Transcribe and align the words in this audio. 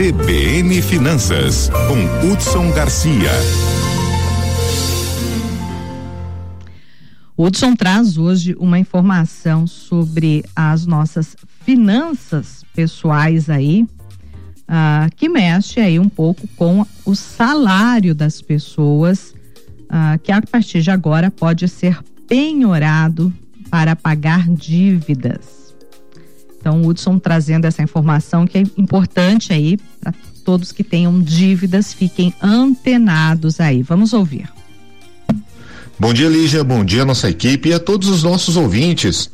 CBN 0.00 0.80
Finanças, 0.80 1.68
com 1.68 2.32
Hudson 2.32 2.72
Garcia. 2.72 3.30
Hudson 7.36 7.76
traz 7.76 8.16
hoje 8.16 8.56
uma 8.58 8.78
informação 8.78 9.66
sobre 9.66 10.42
as 10.56 10.86
nossas 10.86 11.36
finanças 11.66 12.64
pessoais 12.74 13.50
aí, 13.50 13.82
uh, 13.82 15.14
que 15.16 15.28
mexe 15.28 15.80
aí 15.80 15.98
um 15.98 16.08
pouco 16.08 16.48
com 16.56 16.86
o 17.04 17.14
salário 17.14 18.14
das 18.14 18.40
pessoas, 18.40 19.34
uh, 19.82 20.18
que 20.22 20.32
a 20.32 20.40
partir 20.40 20.80
de 20.80 20.90
agora 20.90 21.30
pode 21.30 21.68
ser 21.68 22.02
penhorado 22.26 23.30
para 23.68 23.94
pagar 23.94 24.48
dívidas. 24.48 25.59
Então, 26.60 26.82
Hudson 26.84 27.18
trazendo 27.18 27.64
essa 27.64 27.82
informação 27.82 28.46
que 28.46 28.58
é 28.58 28.62
importante 28.76 29.52
aí 29.52 29.78
para 29.98 30.12
todos 30.44 30.72
que 30.72 30.84
tenham 30.84 31.20
dívidas, 31.20 31.92
fiquem 31.92 32.34
antenados 32.42 33.60
aí. 33.60 33.82
Vamos 33.82 34.12
ouvir. 34.12 34.48
Bom 35.98 36.12
dia, 36.12 36.28
Lígia. 36.28 36.62
Bom 36.62 36.84
dia, 36.84 37.04
nossa 37.04 37.30
equipe 37.30 37.70
e 37.70 37.72
a 37.72 37.80
todos 37.80 38.08
os 38.08 38.22
nossos 38.22 38.56
ouvintes. 38.56 39.30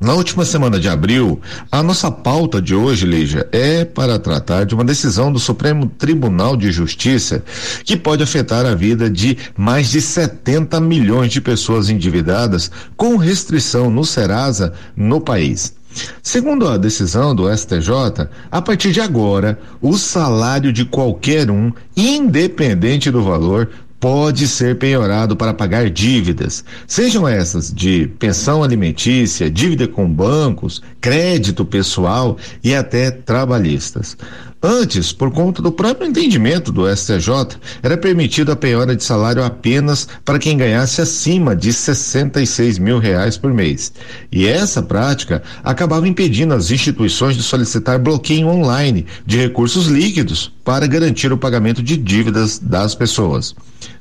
Na 0.00 0.14
última 0.14 0.44
semana 0.44 0.78
de 0.78 0.88
abril, 0.88 1.40
a 1.72 1.82
nossa 1.82 2.08
pauta 2.08 2.62
de 2.62 2.72
hoje, 2.72 3.04
Lígia, 3.04 3.48
é 3.50 3.84
para 3.84 4.16
tratar 4.16 4.64
de 4.64 4.72
uma 4.72 4.84
decisão 4.84 5.32
do 5.32 5.40
Supremo 5.40 5.86
Tribunal 5.88 6.56
de 6.56 6.70
Justiça 6.70 7.42
que 7.82 7.96
pode 7.96 8.22
afetar 8.22 8.64
a 8.64 8.76
vida 8.76 9.10
de 9.10 9.36
mais 9.56 9.90
de 9.90 10.00
70 10.00 10.80
milhões 10.80 11.32
de 11.32 11.40
pessoas 11.40 11.90
endividadas 11.90 12.70
com 12.96 13.16
restrição 13.16 13.90
no 13.90 14.04
Serasa 14.04 14.72
no 14.96 15.20
país. 15.20 15.77
Segundo 16.22 16.66
a 16.68 16.76
decisão 16.76 17.34
do 17.34 17.54
STJ, 17.54 18.28
a 18.50 18.62
partir 18.62 18.92
de 18.92 19.00
agora, 19.00 19.58
o 19.80 19.96
salário 19.96 20.72
de 20.72 20.84
qualquer 20.84 21.50
um, 21.50 21.72
independente 21.96 23.10
do 23.10 23.22
valor, 23.22 23.70
pode 24.00 24.46
ser 24.46 24.78
penhorado 24.78 25.36
para 25.36 25.52
pagar 25.52 25.90
dívidas, 25.90 26.64
sejam 26.86 27.26
essas 27.26 27.72
de 27.72 28.06
pensão 28.18 28.62
alimentícia, 28.62 29.50
dívida 29.50 29.88
com 29.88 30.08
bancos, 30.08 30.80
crédito 31.00 31.64
pessoal 31.64 32.36
e 32.62 32.74
até 32.74 33.10
trabalhistas. 33.10 34.16
Antes, 34.60 35.12
por 35.12 35.30
conta 35.30 35.62
do 35.62 35.70
próprio 35.70 36.08
entendimento 36.08 36.72
do 36.72 36.88
STJ, 36.88 37.58
era 37.80 37.96
permitido 37.96 38.50
a 38.50 38.56
penhora 38.56 38.96
de 38.96 39.04
salário 39.04 39.44
apenas 39.44 40.08
para 40.24 40.38
quem 40.38 40.56
ganhasse 40.56 41.00
acima 41.00 41.54
de 41.54 41.72
66 41.72 42.76
mil 42.80 42.98
reais 42.98 43.38
por 43.38 43.54
mês. 43.54 43.92
E 44.32 44.48
essa 44.48 44.82
prática 44.82 45.44
acabava 45.62 46.08
impedindo 46.08 46.54
as 46.54 46.72
instituições 46.72 47.36
de 47.36 47.42
solicitar 47.44 48.00
bloqueio 48.00 48.48
online 48.48 49.06
de 49.24 49.36
recursos 49.38 49.86
líquidos 49.86 50.52
para 50.64 50.88
garantir 50.88 51.32
o 51.32 51.38
pagamento 51.38 51.80
de 51.80 51.96
dívidas 51.96 52.58
das 52.58 52.96
pessoas. 52.96 53.54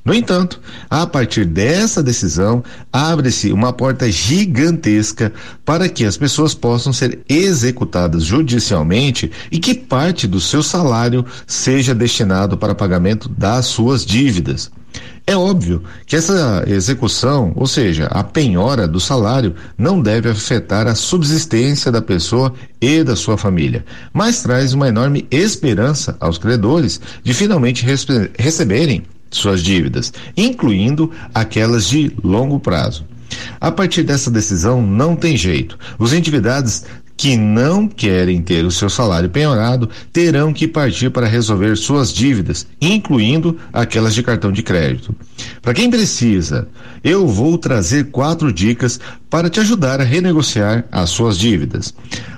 No 0.07 0.13
entanto, 0.13 0.61
a 0.89 1.05
partir 1.05 1.43
dessa 1.43 2.01
decisão, 2.01 2.63
abre-se 2.93 3.51
uma 3.51 3.73
porta 3.73 4.09
gigantesca 4.09 5.33
para 5.65 5.89
que 5.89 6.05
as 6.05 6.15
pessoas 6.15 6.53
possam 6.53 6.93
ser 6.93 7.19
executadas 7.27 8.23
judicialmente 8.23 9.29
e 9.51 9.59
que 9.59 9.73
parte 9.75 10.25
do 10.25 10.39
seu 10.39 10.63
salário 10.63 11.25
seja 11.45 11.93
destinado 11.93 12.57
para 12.57 12.73
pagamento 12.73 13.27
das 13.27 13.65
suas 13.65 14.05
dívidas. 14.05 14.71
É 15.27 15.35
óbvio 15.35 15.83
que 16.05 16.15
essa 16.15 16.63
execução, 16.65 17.51
ou 17.53 17.67
seja, 17.67 18.05
a 18.05 18.23
penhora 18.23 18.87
do 18.87 19.01
salário, 19.01 19.55
não 19.77 20.01
deve 20.01 20.29
afetar 20.29 20.87
a 20.87 20.95
subsistência 20.95 21.91
da 21.91 22.01
pessoa 22.01 22.53
e 22.79 23.03
da 23.03 23.17
sua 23.17 23.37
família, 23.37 23.83
mas 24.13 24.41
traz 24.41 24.71
uma 24.71 24.87
enorme 24.87 25.27
esperança 25.29 26.15
aos 26.21 26.37
credores 26.37 27.01
de 27.21 27.33
finalmente 27.33 27.85
receberem 28.37 29.03
suas 29.37 29.61
dívidas, 29.61 30.13
incluindo 30.35 31.11
aquelas 31.33 31.87
de 31.87 32.11
longo 32.23 32.59
prazo. 32.59 33.05
A 33.59 33.71
partir 33.71 34.03
dessa 34.03 34.31
decisão, 34.31 34.81
não 34.81 35.15
tem 35.15 35.35
jeito. 35.35 35.77
Os 35.99 36.13
endividados 36.13 36.83
que 37.17 37.35
não 37.35 37.87
querem 37.87 38.39
ter 38.43 38.63
o 38.63 38.71
seu 38.71 38.89
salário 38.89 39.27
penhorado 39.27 39.89
terão 40.13 40.53
que 40.53 40.67
partir 40.67 41.09
para 41.09 41.25
resolver 41.25 41.75
suas 41.75 42.13
dívidas, 42.13 42.67
incluindo 42.79 43.57
aquelas 43.73 44.13
de 44.13 44.21
cartão 44.21 44.51
de 44.51 44.61
crédito. 44.61 45.15
Para 45.59 45.73
quem 45.73 45.89
precisa, 45.89 46.67
eu 47.03 47.27
vou 47.27 47.57
trazer 47.57 48.11
quatro 48.11 48.53
dicas 48.53 48.99
para 49.31 49.49
te 49.49 49.59
ajudar 49.59 49.99
a 49.99 50.03
renegociar 50.03 50.85
as 50.91 51.09
suas 51.09 51.37
dívidas. 51.39 51.93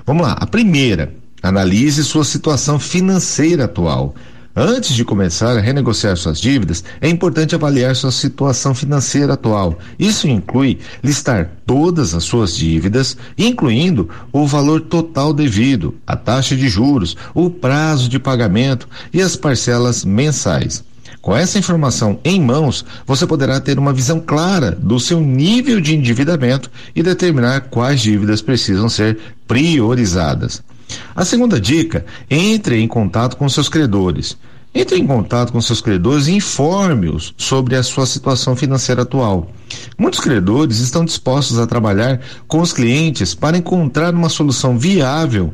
Vamos 0.06 0.22
lá. 0.22 0.32
A 0.32 0.46
primeira, 0.46 1.12
analise 1.42 2.02
sua 2.02 2.24
situação 2.24 2.78
financeira 2.78 3.66
atual. 3.66 4.14
Antes 4.54 4.96
de 4.96 5.04
começar 5.04 5.56
a 5.56 5.60
renegociar 5.60 6.16
suas 6.16 6.40
dívidas, 6.40 6.82
é 7.00 7.08
importante 7.08 7.54
avaliar 7.54 7.94
sua 7.94 8.10
situação 8.10 8.74
financeira 8.74 9.34
atual. 9.34 9.78
Isso 9.96 10.26
inclui 10.26 10.80
listar 11.04 11.52
todas 11.64 12.14
as 12.14 12.24
suas 12.24 12.56
dívidas, 12.56 13.16
incluindo 13.38 14.10
o 14.32 14.44
valor 14.48 14.80
total 14.80 15.32
devido, 15.32 15.94
a 16.04 16.16
taxa 16.16 16.56
de 16.56 16.68
juros, 16.68 17.16
o 17.32 17.48
prazo 17.48 18.08
de 18.08 18.18
pagamento 18.18 18.88
e 19.14 19.22
as 19.22 19.36
parcelas 19.36 20.04
mensais. 20.04 20.82
Com 21.22 21.36
essa 21.36 21.58
informação 21.58 22.18
em 22.24 22.40
mãos, 22.40 22.84
você 23.06 23.26
poderá 23.28 23.60
ter 23.60 23.78
uma 23.78 23.92
visão 23.92 24.18
clara 24.18 24.72
do 24.72 24.98
seu 24.98 25.20
nível 25.20 25.80
de 25.80 25.94
endividamento 25.94 26.68
e 26.96 27.04
determinar 27.04 27.68
quais 27.70 28.00
dívidas 28.00 28.42
precisam 28.42 28.88
ser 28.88 29.16
priorizadas. 29.46 30.60
A 31.14 31.24
segunda 31.24 31.60
dica: 31.60 32.04
entre 32.30 32.80
em 32.80 32.88
contato 32.88 33.36
com 33.36 33.48
seus 33.48 33.68
credores. 33.68 34.36
Entre 34.72 34.96
em 34.96 35.04
contato 35.04 35.52
com 35.52 35.60
seus 35.60 35.80
credores 35.80 36.28
e 36.28 36.32
informe-os 36.32 37.34
sobre 37.36 37.74
a 37.74 37.82
sua 37.82 38.06
situação 38.06 38.54
financeira 38.54 39.02
atual. 39.02 39.50
Muitos 39.98 40.20
credores 40.20 40.78
estão 40.78 41.04
dispostos 41.04 41.58
a 41.58 41.66
trabalhar 41.66 42.20
com 42.46 42.60
os 42.60 42.72
clientes 42.72 43.34
para 43.34 43.56
encontrar 43.56 44.14
uma 44.14 44.28
solução 44.28 44.78
viável 44.78 45.52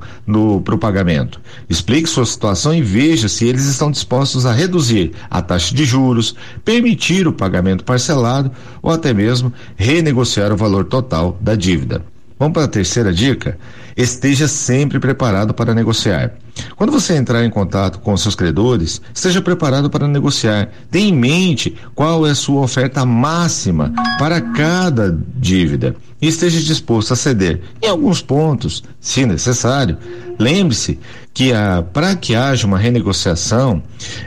para 0.63 0.75
o 0.75 0.79
pagamento. 0.79 1.41
Explique 1.67 2.11
sua 2.11 2.27
situação 2.27 2.75
e 2.75 2.83
veja 2.83 3.27
se 3.27 3.47
eles 3.47 3.65
estão 3.65 3.91
dispostos 3.91 4.45
a 4.45 4.53
reduzir 4.53 5.13
a 5.31 5.41
taxa 5.41 5.75
de 5.75 5.87
juros, 5.87 6.35
permitir 6.63 7.27
o 7.27 7.33
pagamento 7.33 7.85
parcelado 7.85 8.53
ou 8.83 8.93
até 8.93 9.15
mesmo 9.15 9.51
renegociar 9.77 10.53
o 10.53 10.57
valor 10.59 10.85
total 10.85 11.39
da 11.41 11.55
dívida. 11.55 12.05
Vamos 12.39 12.53
para 12.53 12.65
a 12.65 12.69
terceira 12.69 13.15
dica? 13.15 13.59
Esteja 13.97 14.47
sempre 14.47 15.01
preparado 15.01 15.55
para 15.55 15.75
negociar. 15.75 16.33
Quando 16.77 16.93
você 16.93 17.15
entrar 17.15 17.43
em 17.45 17.51
contato 17.51 17.99
com 17.99 18.15
seus 18.15 18.35
credores, 18.35 19.01
esteja 19.15 19.41
preparado 19.41 19.89
para 19.89 20.07
negociar. 20.07 20.69
Tenha 20.91 21.09
em 21.09 21.15
mente 21.15 21.75
qual 21.95 22.27
é 22.27 22.31
a 22.31 22.35
sua 22.35 22.61
oferta 22.61 23.07
máxima 23.07 23.91
para 24.19 24.39
cada 24.41 25.19
dívida 25.37 25.97
e 26.21 26.29
esteja 26.29 26.61
disposto 26.61 27.15
a 27.15 27.17
ceder 27.17 27.63
em 27.83 27.89
alguns 27.89 28.21
pontos, 28.21 28.85
se 29.01 29.25
necessário. 29.25 29.97
Lembre-se 30.39 30.99
que 31.33 31.53
para 31.95 32.15
que 32.17 32.35
haja 32.35 32.67
uma 32.67 32.79
renegociação, 32.79 33.83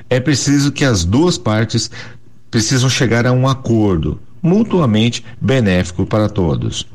é 0.09 0.19
preciso 0.19 0.72
que 0.72 0.84
as 0.84 1.06
duas 1.06 1.38
partes 1.38 1.92
precisam 2.50 2.90
chegar 2.90 3.28
a 3.28 3.31
um 3.31 3.48
acordo 3.48 4.19
mutuamente 4.42 5.24
benéfico 5.40 6.08
para 6.08 6.28
todos. 6.28 6.88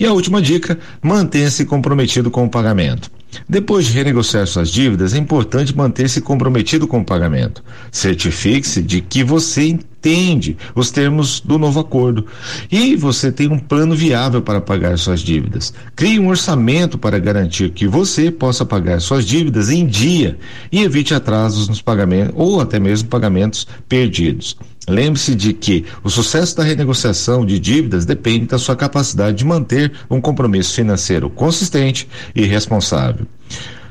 E 0.00 0.06
a 0.06 0.12
última 0.14 0.40
dica: 0.40 0.78
mantenha-se 1.02 1.66
comprometido 1.66 2.30
com 2.30 2.46
o 2.46 2.50
pagamento. 2.50 3.10
Depois 3.48 3.86
de 3.86 3.92
renegociar 3.92 4.46
suas 4.46 4.70
dívidas, 4.70 5.14
é 5.14 5.18
importante 5.18 5.76
manter-se 5.76 6.20
comprometido 6.20 6.88
com 6.88 7.00
o 7.00 7.04
pagamento. 7.04 7.62
Certifique-se 7.92 8.82
de 8.82 9.00
que 9.00 9.22
você 9.22 9.68
entende 9.68 10.56
os 10.74 10.90
termos 10.90 11.38
do 11.38 11.58
novo 11.58 11.78
acordo 11.78 12.26
e 12.72 12.96
você 12.96 13.30
tem 13.30 13.48
um 13.48 13.58
plano 13.58 13.94
viável 13.94 14.42
para 14.42 14.60
pagar 14.60 14.98
suas 14.98 15.20
dívidas. 15.20 15.72
Crie 15.94 16.18
um 16.18 16.28
orçamento 16.28 16.98
para 16.98 17.18
garantir 17.18 17.70
que 17.70 17.86
você 17.86 18.32
possa 18.32 18.64
pagar 18.64 19.00
suas 19.00 19.24
dívidas 19.24 19.68
em 19.70 19.86
dia 19.86 20.36
e 20.72 20.82
evite 20.82 21.14
atrasos 21.14 21.68
nos 21.68 21.82
pagamentos 21.82 22.34
ou 22.36 22.60
até 22.60 22.80
mesmo 22.80 23.08
pagamentos 23.08 23.66
perdidos. 23.88 24.56
Lembre-se 24.90 25.36
de 25.36 25.52
que 25.52 25.86
o 26.02 26.10
sucesso 26.10 26.56
da 26.56 26.64
renegociação 26.64 27.46
de 27.46 27.60
dívidas 27.60 28.04
depende 28.04 28.46
da 28.46 28.58
sua 28.58 28.74
capacidade 28.74 29.38
de 29.38 29.44
manter 29.44 29.92
um 30.10 30.20
compromisso 30.20 30.74
financeiro 30.74 31.30
consistente 31.30 32.08
e 32.34 32.44
responsável. 32.44 33.24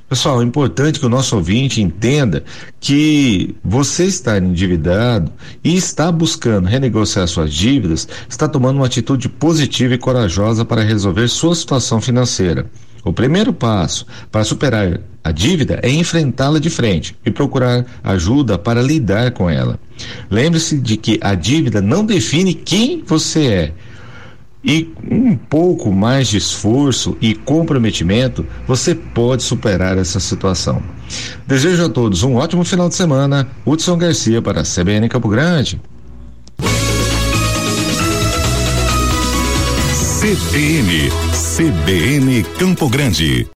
Pessoal, 0.09 0.41
é 0.41 0.43
importante 0.43 0.99
que 0.99 1.05
o 1.05 1.09
nosso 1.09 1.35
ouvinte 1.35 1.81
entenda 1.81 2.43
que 2.79 3.55
você 3.63 4.05
está 4.05 4.39
endividado 4.39 5.31
e 5.63 5.75
está 5.75 6.11
buscando 6.11 6.67
renegociar 6.67 7.27
suas 7.27 7.53
dívidas, 7.53 8.07
está 8.27 8.47
tomando 8.47 8.77
uma 8.77 8.87
atitude 8.87 9.29
positiva 9.29 9.93
e 9.93 9.99
corajosa 9.99 10.65
para 10.65 10.83
resolver 10.83 11.27
sua 11.27 11.55
situação 11.55 12.01
financeira. 12.01 12.65
O 13.05 13.13
primeiro 13.13 13.53
passo 13.53 14.05
para 14.31 14.43
superar 14.43 14.99
a 15.23 15.31
dívida 15.31 15.79
é 15.83 15.89
enfrentá-la 15.89 16.59
de 16.59 16.69
frente 16.69 17.15
e 17.25 17.31
procurar 17.31 17.85
ajuda 18.03 18.57
para 18.57 18.81
lidar 18.81 19.31
com 19.31 19.49
ela. 19.49 19.79
Lembre-se 20.29 20.77
de 20.79 20.97
que 20.97 21.19
a 21.21 21.35
dívida 21.35 21.81
não 21.81 22.05
define 22.05 22.53
quem 22.53 23.03
você 23.05 23.47
é. 23.47 23.73
e 24.63 24.93
um 25.09 25.35
pouco 25.35 25.91
mais 25.91 26.27
de 26.27 26.37
esforço 26.37 27.17
e 27.21 27.33
comprometimento, 27.33 28.45
você 28.67 28.93
pode 28.93 29.43
superar 29.43 29.97
essa 29.97 30.19
situação. 30.19 30.81
Desejo 31.47 31.85
a 31.85 31.89
todos 31.89 32.23
um 32.23 32.35
ótimo 32.35 32.63
final 32.63 32.89
de 32.89 32.95
semana. 32.95 33.47
Hudson 33.65 33.97
Garcia 33.97 34.41
para 34.41 34.61
a 34.61 34.63
CBN 34.63 35.07
Campo 35.07 35.29
Grande. 35.29 35.79
CBN, 40.19 41.09
CBN 41.31 42.43
Campo 42.57 42.89
Grande. 42.89 43.47